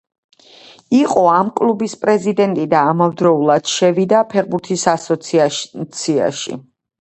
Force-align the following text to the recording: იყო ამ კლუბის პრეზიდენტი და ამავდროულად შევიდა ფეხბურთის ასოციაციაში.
იყო 0.99 1.25
ამ 1.33 1.51
კლუბის 1.59 1.93
პრეზიდენტი 2.05 2.65
და 2.71 2.79
ამავდროულად 2.93 3.71
შევიდა 3.75 4.23
ფეხბურთის 4.33 4.87
ასოციაციაში. 4.95 6.59